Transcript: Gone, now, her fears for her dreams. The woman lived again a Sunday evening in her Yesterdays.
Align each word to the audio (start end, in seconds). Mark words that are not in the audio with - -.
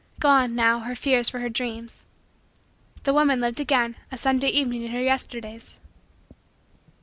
Gone, 0.19 0.55
now, 0.55 0.79
her 0.79 0.95
fears 0.95 1.29
for 1.29 1.37
her 1.41 1.47
dreams. 1.47 2.05
The 3.03 3.13
woman 3.13 3.39
lived 3.39 3.59
again 3.59 3.97
a 4.11 4.17
Sunday 4.17 4.47
evening 4.49 4.81
in 4.81 4.91
her 4.93 4.99
Yesterdays. 5.03 5.79